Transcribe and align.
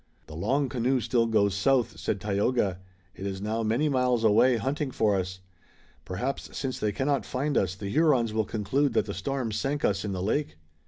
"The 0.25 0.35
long 0.35 0.67
canoe 0.67 0.99
still 0.99 1.27
goes 1.27 1.53
south," 1.53 1.99
said 1.99 2.19
Tayoga. 2.19 2.79
"It 3.15 3.27
is 3.27 3.39
now 3.39 3.61
many 3.61 3.87
miles 3.87 4.23
away, 4.23 4.57
hunting 4.57 4.89
for 4.89 5.15
us. 5.15 5.41
Perhaps 6.05 6.57
since 6.57 6.79
they 6.79 6.91
cannot 6.91 7.23
find 7.23 7.55
us, 7.55 7.75
the 7.75 7.89
Hurons 7.89 8.33
will 8.33 8.45
conclude 8.45 8.93
that 8.93 9.05
the 9.05 9.13
storm 9.13 9.51
sank 9.51 9.85
us 9.85 10.03
in 10.03 10.11
the 10.11 10.23
lake!" 10.23 10.57